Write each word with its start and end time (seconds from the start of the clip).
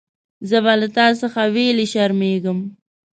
زه 0.49 0.57
به 0.63 0.73
له 0.81 0.87
تا 0.95 1.05
څخه 1.21 1.41
ویلي 1.53 1.85
شرمېږم. 1.93 2.59